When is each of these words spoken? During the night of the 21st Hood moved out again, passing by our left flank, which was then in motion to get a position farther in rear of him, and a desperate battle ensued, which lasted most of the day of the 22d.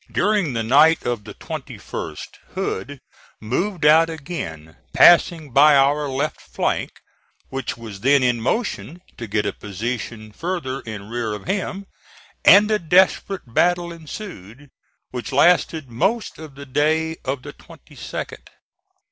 During 0.11 0.53
the 0.53 0.63
night 0.63 1.05
of 1.05 1.25
the 1.25 1.35
21st 1.35 2.27
Hood 2.55 3.01
moved 3.39 3.85
out 3.85 4.09
again, 4.09 4.77
passing 4.93 5.51
by 5.51 5.75
our 5.75 6.09
left 6.09 6.41
flank, 6.41 7.01
which 7.49 7.77
was 7.77 7.99
then 7.99 8.23
in 8.23 8.41
motion 8.41 9.03
to 9.19 9.27
get 9.27 9.45
a 9.45 9.53
position 9.53 10.31
farther 10.31 10.79
in 10.79 11.07
rear 11.11 11.33
of 11.33 11.45
him, 11.45 11.85
and 12.43 12.71
a 12.71 12.79
desperate 12.79 13.53
battle 13.53 13.91
ensued, 13.93 14.71
which 15.11 15.31
lasted 15.31 15.91
most 15.91 16.39
of 16.39 16.55
the 16.55 16.65
day 16.65 17.17
of 17.23 17.43
the 17.43 17.53
22d. 17.53 18.37